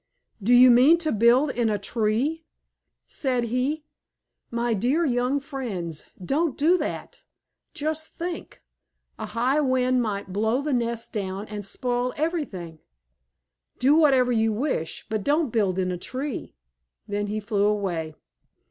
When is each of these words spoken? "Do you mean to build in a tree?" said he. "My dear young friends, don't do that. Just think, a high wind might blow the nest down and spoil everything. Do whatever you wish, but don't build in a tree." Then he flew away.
"Do 0.41 0.51
you 0.51 0.71
mean 0.71 0.97
to 0.97 1.11
build 1.11 1.51
in 1.51 1.69
a 1.69 1.77
tree?" 1.77 2.43
said 3.07 3.43
he. 3.53 3.85
"My 4.49 4.73
dear 4.73 5.05
young 5.05 5.39
friends, 5.39 6.05
don't 6.25 6.57
do 6.57 6.75
that. 6.79 7.21
Just 7.75 8.13
think, 8.13 8.63
a 9.19 9.27
high 9.27 9.61
wind 9.61 10.01
might 10.01 10.33
blow 10.33 10.63
the 10.63 10.73
nest 10.73 11.13
down 11.13 11.45
and 11.49 11.63
spoil 11.63 12.13
everything. 12.17 12.79
Do 13.77 13.93
whatever 13.93 14.31
you 14.31 14.51
wish, 14.51 15.05
but 15.07 15.23
don't 15.23 15.51
build 15.51 15.77
in 15.77 15.91
a 15.91 15.99
tree." 15.99 16.55
Then 17.07 17.27
he 17.27 17.39
flew 17.39 17.65
away. 17.65 18.15